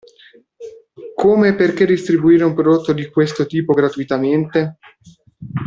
[1.15, 4.79] Come e perché distribuire un prodotto di questo tipo gratuitamente?